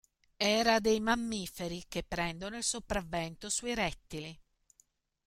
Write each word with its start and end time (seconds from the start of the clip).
Era 0.39 0.79
dei 0.79 0.99
mammiferi, 0.99 1.85
che 1.87 2.01
prendono 2.03 2.57
il 2.57 2.63
sopravvento 2.63 3.49
sui 3.51 3.75
rettili. 3.75 4.35